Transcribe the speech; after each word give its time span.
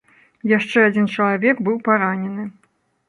Яшчэ 0.57 0.77
адзін 0.87 1.05
чалавек 1.17 1.61
быў 1.67 1.77
паранены. 1.89 2.51